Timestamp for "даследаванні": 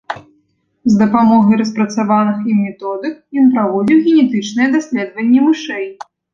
4.81-5.39